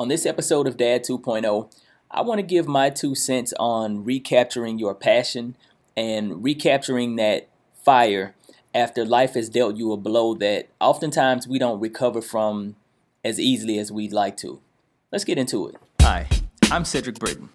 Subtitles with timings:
[0.00, 1.72] On this episode of Dad 2.0,
[2.08, 5.56] I want to give my two cents on recapturing your passion
[5.96, 7.48] and recapturing that
[7.82, 8.36] fire
[8.72, 12.76] after life has dealt you a blow that oftentimes we don't recover from
[13.24, 14.60] as easily as we'd like to.
[15.10, 15.74] Let's get into it.
[16.02, 16.28] Hi,
[16.70, 17.48] I'm Cedric Britton,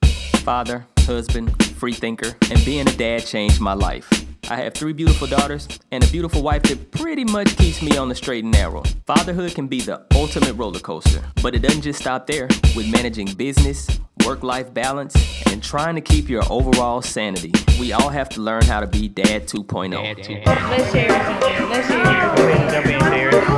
[0.43, 4.25] father, husband, free thinker, and being a dad changed my life.
[4.49, 8.09] I have three beautiful daughters and a beautiful wife that pretty much keeps me on
[8.09, 8.83] the straight and narrow.
[9.05, 12.47] Fatherhood can be the ultimate roller coaster, but it doesn't just stop there.
[12.75, 15.15] With managing business, work life balance,
[15.51, 19.07] and trying to keep your overall sanity, we all have to learn how to be
[19.07, 19.91] Dad 2.0.
[19.91, 20.45] Dad 2.0.
[20.45, 21.69] Let's share something.
[21.69, 22.35] Let's share.
[22.35, 23.49] Go ahead, jump in, Derek.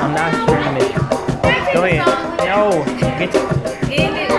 [0.00, 0.92] I'm not streaming.
[1.74, 2.38] Go ahead.
[2.38, 2.84] No,
[3.18, 4.31] get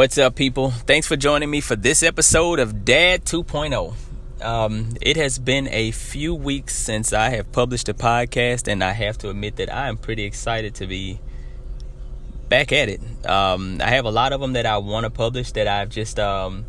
[0.00, 0.70] What's up, people?
[0.70, 3.94] Thanks for joining me for this episode of Dad 2.0.
[4.42, 8.92] Um, it has been a few weeks since I have published a podcast, and I
[8.92, 11.20] have to admit that I am pretty excited to be
[12.48, 13.02] back at it.
[13.28, 16.18] Um, I have a lot of them that I want to publish that I've just
[16.18, 16.64] um,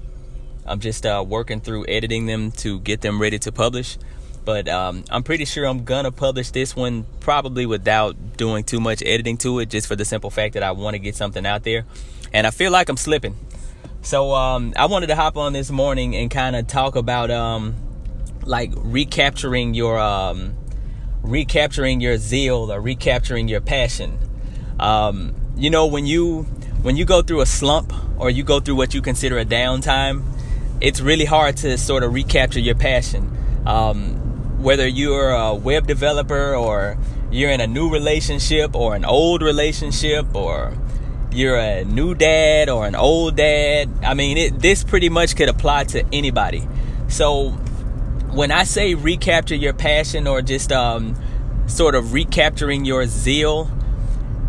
[0.65, 3.97] I'm just uh, working through editing them to get them ready to publish.
[4.43, 9.03] But um, I'm pretty sure I'm gonna publish this one probably without doing too much
[9.03, 11.63] editing to it, just for the simple fact that I want to get something out
[11.63, 11.85] there,
[12.33, 13.35] and I feel like I'm slipping.
[14.01, 17.75] So um, I wanted to hop on this morning and kind of talk about um,
[18.43, 20.55] like recapturing your um,
[21.21, 24.17] recapturing your zeal or recapturing your passion.
[24.79, 26.43] Um, you know when you
[26.81, 30.23] when you go through a slump or you go through what you consider a downtime,
[30.81, 33.37] it's really hard to sort of recapture your passion.
[34.61, 36.97] Whether you're a web developer or
[37.31, 40.73] you're in a new relationship or an old relationship or
[41.31, 43.89] you're a new dad or an old dad.
[44.03, 46.67] I mean, it, this pretty much could apply to anybody.
[47.07, 47.49] So
[48.31, 51.15] when I say recapture your passion or just um,
[51.67, 53.71] sort of recapturing your zeal,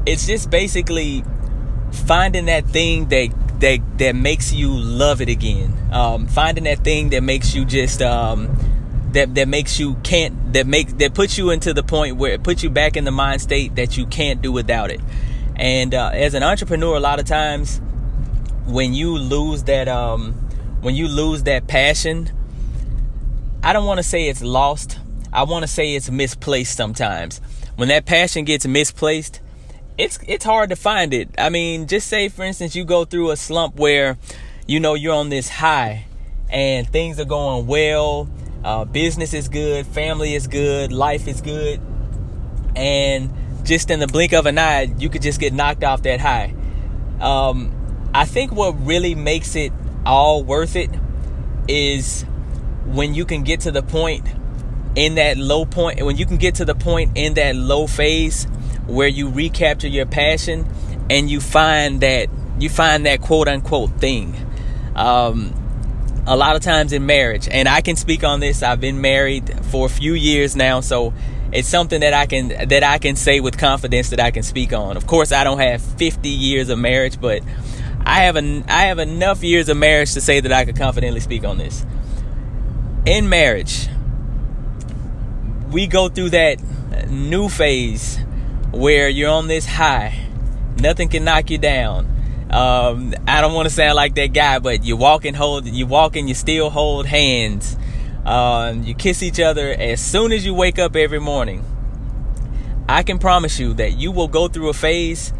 [0.07, 1.25] it's just basically
[2.07, 3.29] finding that thing that
[3.61, 5.73] that that makes you love it again.
[5.93, 8.57] Um, finding that thing that makes you just um,
[9.13, 12.43] that that makes you can't that make that puts you into the point where it
[12.43, 15.01] puts you back in the mind state that you can't do without it.
[15.57, 17.81] And uh, as an entrepreneur, a lot of times
[18.67, 20.33] when you lose that um,
[20.81, 22.31] when you lose that passion,
[23.63, 24.99] I don't want to say it's lost.
[25.33, 27.41] I want to say it's misplaced sometimes.
[27.77, 29.41] When that passion gets misplaced,
[29.99, 31.31] it's it's hard to find it.
[31.39, 34.19] I mean, just say for instance you go through a slump where
[34.67, 36.07] you know you're on this high
[36.51, 38.29] and things are going well,
[38.65, 41.81] uh, business is good, family is good, life is good,
[42.77, 43.33] and
[43.65, 46.55] just in the blink of an eye, you could just get knocked off that high.
[47.21, 49.73] Um, I think what really makes it
[50.05, 50.91] all worth it
[51.69, 52.23] is
[52.87, 54.27] when you can get to the point
[54.95, 58.45] in that low point, when you can get to the point in that low phase
[58.87, 60.67] where you recapture your passion
[61.09, 64.37] and you find that you find that quote unquote thing.
[64.95, 65.55] Um,
[66.27, 68.63] a lot of times in marriage, and I can speak on this.
[68.63, 71.13] I've been married for a few years now, so
[71.53, 74.73] it's something that I can that I can say with confidence that I can speak
[74.73, 74.97] on.
[74.97, 77.43] Of course, I don't have 50 years of marriage, but
[78.05, 81.21] I have an I have enough years of marriage to say that I could confidently
[81.21, 81.85] speak on this.
[83.05, 83.89] In marriage,
[85.71, 86.59] we go through that
[87.09, 88.19] new phase
[88.71, 90.27] where you're on this high.
[90.79, 92.09] Nothing can knock you down.
[92.53, 95.87] Um, I don't want to sound like that guy, but you walk and hold, you
[95.87, 97.77] walk and you still hold hands.
[98.27, 101.65] Um, you kiss each other as soon as you wake up every morning.
[102.89, 105.33] I can promise you that you will go through a phase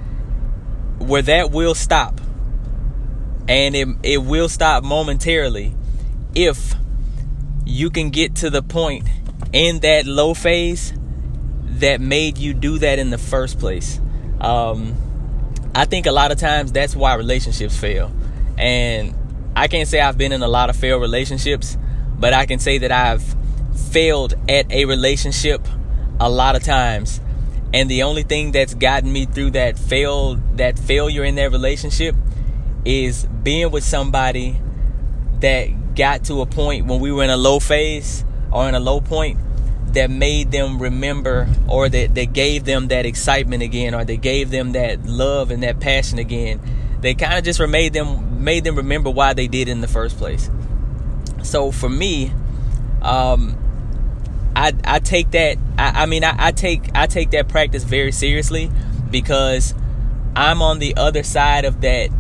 [0.99, 2.21] where that will stop.
[3.47, 5.75] And it, it will stop momentarily
[6.35, 6.75] if
[7.67, 9.07] you can get to the point
[9.53, 10.95] in that low phase
[11.65, 14.01] that made you do that in the first place.
[14.41, 14.97] Um,
[15.75, 18.13] I think a lot of times that's why relationships fail.
[18.59, 19.15] And
[19.57, 21.79] I can't say I've been in a lot of failed relationships,
[22.19, 23.23] but I can say that I've
[23.91, 25.67] failed at a relationship
[26.21, 27.21] a lot of times.
[27.75, 32.15] And the only thing that's gotten me through that failed that failure in that relationship
[32.85, 34.61] is being with somebody
[35.41, 38.81] that got to a point when we were in a low phase or in a
[38.81, 39.39] low point
[39.95, 44.51] that made them remember or that, that gave them that excitement again or that gave
[44.51, 46.61] them that love and that passion again
[47.03, 49.89] they kind of just made them made them remember why they did it in the
[49.89, 50.49] first place.
[51.43, 52.33] So for me
[53.03, 53.59] um,
[54.55, 58.13] I I take that I, I mean I, I take I take that practice very
[58.13, 58.71] seriously
[59.11, 59.75] because
[60.37, 62.11] I'm on the other side of that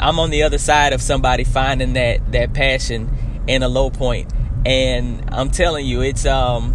[0.00, 4.32] I'm on the other side of somebody finding that that passion in a low point.
[4.64, 6.74] And I'm telling you it's um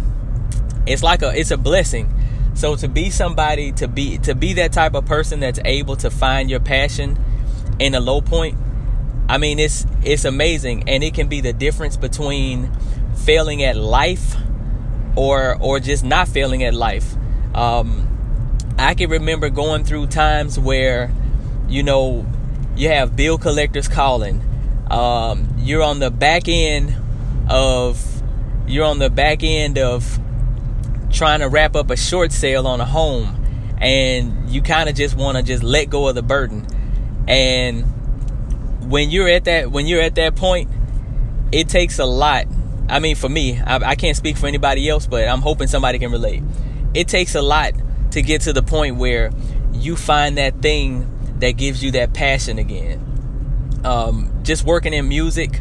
[0.86, 2.12] it's like a it's a blessing.
[2.54, 6.10] So to be somebody to be to be that type of person that's able to
[6.10, 7.18] find your passion
[7.78, 8.56] in a low point
[9.28, 10.88] I mean it's it's amazing.
[10.88, 12.70] And it can be the difference between
[13.24, 14.36] failing at life
[15.16, 17.14] or or just not failing at life.
[17.54, 18.10] Um
[18.78, 21.12] I can remember going through times where
[21.68, 22.26] you know
[22.76, 24.42] you have bill collectors calling.
[24.90, 26.94] Um, you're on the back end
[27.48, 28.22] of
[28.66, 30.18] you're on the back end of
[31.14, 33.40] trying to wrap up a short sale on a home
[33.80, 36.66] and you kind of just want to just let go of the burden.
[37.28, 40.68] And when you're at that when you're at that point
[41.52, 42.46] it takes a lot.
[42.88, 45.98] I mean for me I, I can't speak for anybody else but i'm hoping somebody
[45.98, 46.42] can relate.
[46.92, 47.72] It takes a lot
[48.10, 49.30] to get to the point where
[49.72, 53.80] you find that thing that gives you that passion again.
[53.84, 55.60] Um, just working in music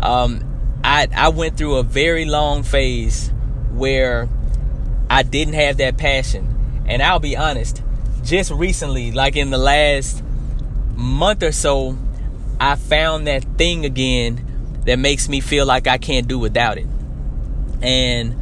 [0.00, 3.32] um, I, I went through a very long phase
[3.72, 4.28] where
[5.14, 6.82] I didn't have that passion.
[6.86, 7.82] And I'll be honest,
[8.24, 10.24] just recently, like in the last
[10.96, 11.96] month or so,
[12.58, 16.88] I found that thing again that makes me feel like I can't do without it.
[17.80, 18.34] And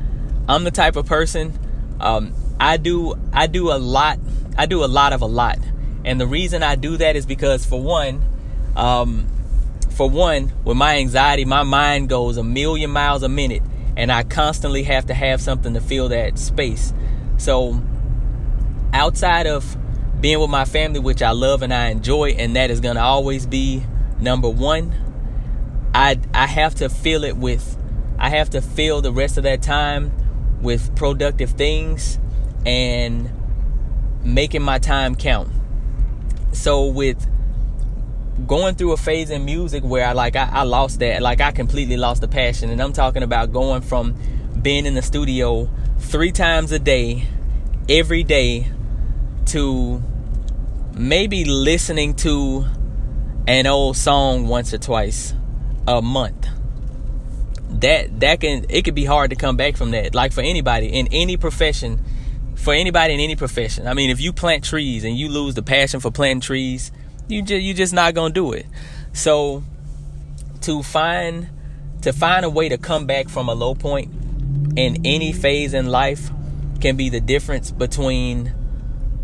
[0.48, 1.58] I'm the type of person
[2.00, 4.18] um, I do I do a lot
[4.56, 5.58] I do a lot of a lot.
[6.06, 8.24] And the reason I do that is because for one,
[8.76, 9.26] um,
[9.90, 13.62] for one, with my anxiety, my mind goes a million miles a minute,
[13.96, 16.92] and I constantly have to have something to fill that space.
[17.36, 17.82] So,
[18.92, 19.76] outside of
[20.20, 23.02] being with my family, which I love and I enjoy, and that is going to
[23.02, 23.82] always be
[24.18, 24.94] number one,
[25.94, 27.76] I I have to fill it with,
[28.18, 30.12] I have to fill the rest of that time
[30.62, 32.18] with productive things
[32.64, 33.30] and
[34.24, 35.50] making my time count.
[36.52, 37.26] So with
[38.46, 41.52] going through a phase in music where I like I, I, lost that like I
[41.52, 42.70] completely lost the passion.
[42.70, 44.16] And I'm talking about going from
[44.60, 45.68] being in the studio
[45.98, 47.28] three times a day
[47.88, 48.68] every day
[49.46, 50.02] to
[50.94, 52.66] maybe listening to
[53.46, 55.34] an old song once or twice
[55.86, 56.46] a month.
[57.68, 60.86] That that can it could be hard to come back from that like for anybody
[60.86, 62.02] in any profession
[62.54, 63.86] for anybody in any profession.
[63.86, 66.92] I mean if you plant trees and you lose the passion for planting trees
[67.32, 68.66] you just you just not gonna do it.
[69.12, 69.62] So
[70.62, 71.48] to find
[72.02, 74.12] to find a way to come back from a low point
[74.76, 76.30] in any phase in life
[76.80, 78.46] can be the difference between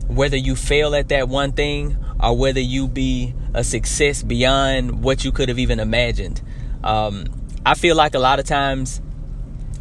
[0.06, 5.25] whether you fail at that one thing or whether you be a success beyond what
[5.25, 6.40] you could have even imagined.
[6.82, 7.26] Um,
[7.66, 9.00] I feel like a lot of times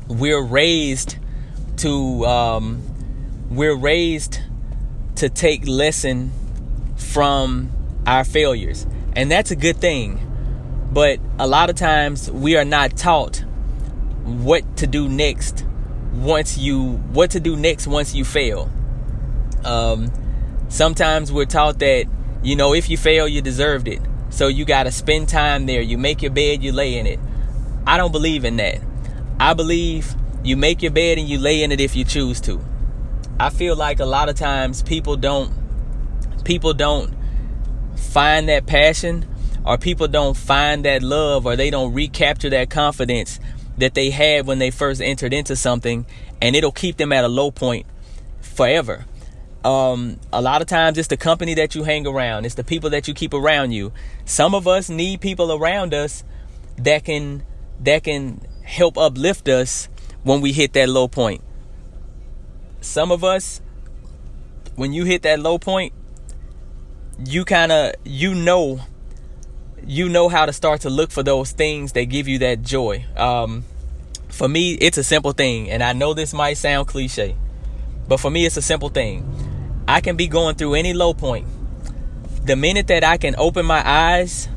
[0.08, 1.18] we're raised
[1.78, 2.82] to um,
[3.50, 4.40] we're raised
[5.16, 6.32] to take lesson
[6.96, 7.72] from
[8.08, 8.88] our failures.
[9.16, 10.24] And that's a good thing.
[10.92, 13.44] But a lot of times we are not taught
[14.24, 15.66] what to do next
[16.14, 18.72] once you what to do next once you fail.
[19.64, 20.12] Um,
[20.70, 22.06] sometimes we're taught that
[22.42, 24.02] you know if you fail you deserved it.
[24.30, 25.82] So you got to spend time there.
[25.82, 27.20] You make your bed, you lay in it.
[27.86, 28.82] I don't believe in that.
[29.40, 32.64] I believe you make your bed and you lay in it if you choose to.
[33.40, 35.52] I feel like a lot of times people don't
[36.44, 37.17] people don't
[37.98, 39.26] find that passion
[39.66, 43.40] or people don't find that love or they don't recapture that confidence
[43.78, 46.06] that they had when they first entered into something
[46.42, 47.86] and it'll keep them at a low point
[48.42, 49.06] forever.
[49.64, 52.46] Um, a lot of times it's the company that you hang around.
[52.46, 53.92] It's the people that you keep around you.
[54.26, 56.24] Some of us need people around us
[56.78, 57.44] that can
[57.82, 59.90] that can help uplift us
[60.24, 61.42] when we hit that low point.
[62.82, 63.62] Some of us
[64.76, 65.94] when you hit that low point
[67.26, 68.80] you kind of you know
[69.86, 73.06] you know how to start to look for those things that give you that joy.
[73.16, 73.64] Um,
[74.30, 77.36] for me it's a simple thing and i know this might sound cliche
[78.08, 79.26] but for me it's a simple thing.
[79.88, 81.48] I can be going through any low point.
[82.46, 84.50] The minute that i can open my eyes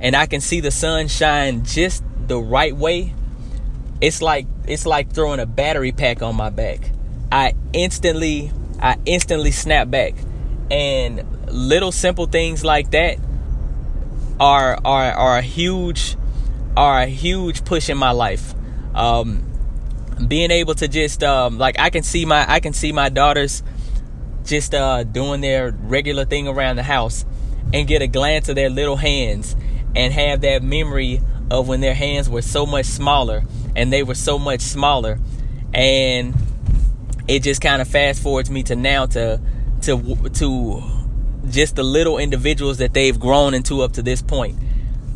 [0.00, 3.14] and i can see the sun shine just the right way
[4.00, 6.90] it's like it's like throwing a battery pack on my back.
[7.32, 10.14] I instantly i instantly snap back.
[10.70, 13.18] And little simple things like that
[14.38, 16.16] are are are a huge
[16.76, 18.54] are a huge push in my life.
[18.94, 19.44] Um,
[20.28, 23.62] being able to just um, like I can see my I can see my daughters
[24.44, 27.24] just uh, doing their regular thing around the house
[27.72, 29.56] and get a glance of their little hands
[29.94, 33.42] and have that memory of when their hands were so much smaller
[33.74, 35.18] and they were so much smaller
[35.74, 36.34] and
[37.28, 39.40] it just kind of fast forwards me to now to
[39.82, 40.82] to to
[41.50, 44.58] just the little individuals that they've grown into up to this point.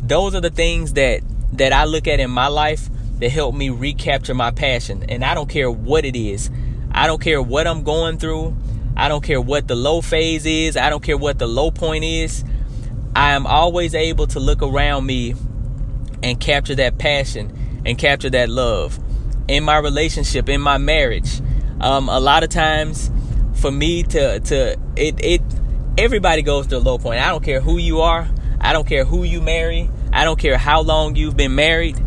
[0.03, 1.21] Those are the things that
[1.53, 5.03] that I look at in my life that help me recapture my passion.
[5.09, 6.49] And I don't care what it is.
[6.91, 8.55] I don't care what I'm going through.
[8.95, 10.75] I don't care what the low phase is.
[10.75, 12.43] I don't care what the low point is.
[13.15, 15.35] I am always able to look around me
[16.23, 18.99] and capture that passion and capture that love
[19.47, 21.41] in my relationship, in my marriage.
[21.79, 23.11] Um, a lot of times,
[23.53, 25.41] for me to to it it
[25.97, 27.21] everybody goes to a low point.
[27.21, 28.27] I don't care who you are.
[28.59, 29.89] I don't care who you marry.
[30.13, 31.97] I don't care how long you've been married.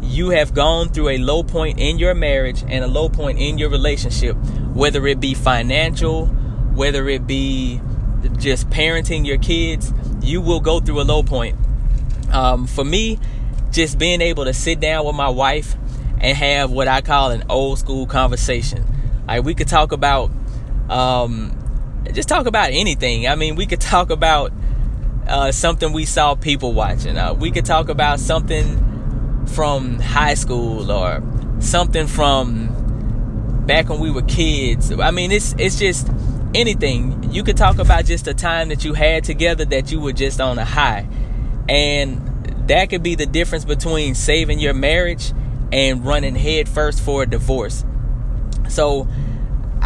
[0.00, 3.58] You have gone through a low point in your marriage and a low point in
[3.58, 4.36] your relationship,
[4.72, 7.80] whether it be financial, whether it be
[8.38, 9.92] just parenting your kids.
[10.22, 11.56] You will go through a low point.
[12.32, 13.18] Um, for me,
[13.70, 15.76] just being able to sit down with my wife
[16.20, 18.84] and have what I call an old school conversation.
[19.26, 20.30] Like we could talk about,
[20.88, 21.57] um,
[22.12, 23.26] just talk about anything.
[23.26, 24.52] I mean, we could talk about
[25.26, 27.16] uh, something we saw people watching.
[27.16, 31.22] Uh, we could talk about something from high school or
[31.60, 34.90] something from back when we were kids.
[34.92, 36.08] I mean, it's it's just
[36.54, 37.30] anything.
[37.32, 40.40] You could talk about just a time that you had together that you were just
[40.40, 41.06] on a high,
[41.68, 45.32] and that could be the difference between saving your marriage
[45.72, 47.84] and running headfirst for a divorce.
[48.68, 49.08] So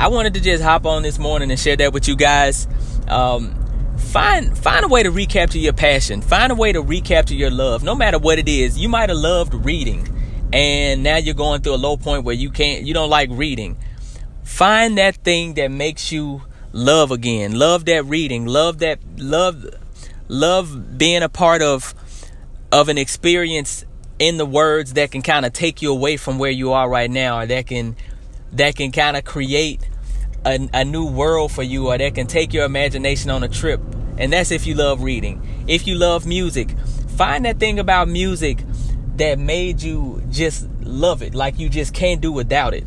[0.03, 2.67] I wanted to just hop on this morning and share that with you guys.
[3.07, 3.55] Um,
[3.97, 6.23] find find a way to recapture your passion.
[6.23, 8.77] Find a way to recapture your love, no matter what it is.
[8.77, 10.09] You might have loved reading,
[10.53, 13.77] and now you're going through a low point where you can't, you don't like reading.
[14.43, 16.43] Find that thing that makes you
[16.73, 17.57] love again.
[17.57, 18.45] Love that reading.
[18.45, 19.65] Love that love
[20.27, 21.95] love being a part of
[22.73, 23.85] of an experience
[24.19, 27.09] in the words that can kind of take you away from where you are right
[27.09, 27.95] now or that can
[28.51, 29.89] that can kind of create
[30.45, 33.81] a, a, new world for you or that can take your imagination on a trip
[34.19, 36.77] and that's if you love reading if you love music
[37.17, 38.65] find that thing about music
[39.17, 42.85] that made you just love it like you just can't do without it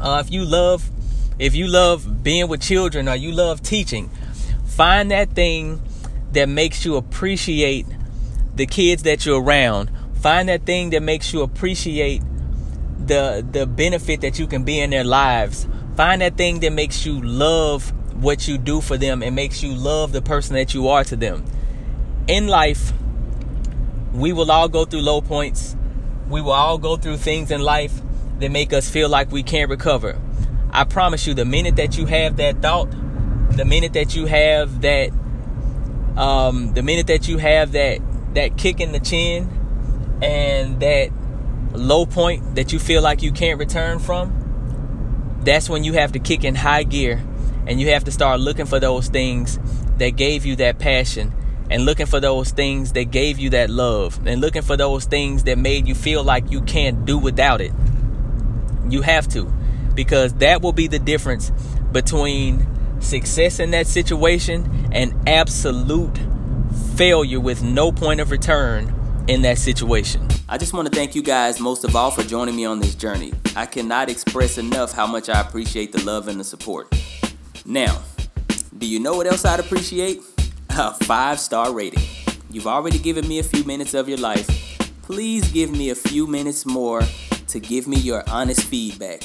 [0.00, 0.90] uh, if you love
[1.38, 4.10] if you love being with children or you love teaching
[4.66, 5.80] find that thing
[6.32, 7.86] that makes you appreciate
[8.54, 9.90] the kids that you're around.
[10.20, 12.22] Find that thing that makes you appreciate
[12.98, 15.66] the the benefit that you can be in their lives.
[15.96, 19.74] Find that thing that makes you love what you do for them and makes you
[19.74, 21.44] love the person that you are to them.
[22.28, 22.92] In life,
[24.12, 25.76] we will all go through low points.
[26.28, 28.00] We will all go through things in life
[28.38, 30.20] that make us feel like we can't recover.
[30.70, 32.90] I promise you, the minute that you have that thought,
[33.50, 35.10] the minute that you have that,
[36.16, 38.00] um, the minute that you have that
[38.34, 41.10] that kick in the chin and that
[41.72, 44.41] low point that you feel like you can't return from,
[45.44, 47.22] that's when you have to kick in high gear
[47.66, 49.58] and you have to start looking for those things
[49.98, 51.32] that gave you that passion
[51.70, 55.44] and looking for those things that gave you that love and looking for those things
[55.44, 57.72] that made you feel like you can't do without it.
[58.88, 59.44] You have to
[59.94, 61.50] because that will be the difference
[61.92, 62.66] between
[63.00, 66.18] success in that situation and absolute
[66.96, 68.94] failure with no point of return
[69.28, 70.26] in that situation.
[70.48, 72.94] I just want to thank you guys most of all for joining me on this
[72.94, 73.32] journey.
[73.54, 76.92] I cannot express enough how much I appreciate the love and the support.
[77.64, 78.02] Now,
[78.76, 80.20] do you know what else I'd appreciate?
[80.70, 82.02] A five star rating.
[82.50, 84.46] You've already given me a few minutes of your life.
[85.02, 87.02] Please give me a few minutes more
[87.48, 89.22] to give me your honest feedback.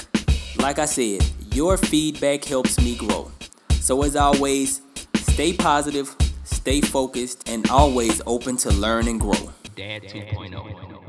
[0.58, 3.32] Like I said, your feedback helps me grow.
[3.80, 4.82] So, as always,
[5.16, 9.54] stay positive, stay focused, and always open to learn and grow.
[9.78, 11.07] Dad 2.0.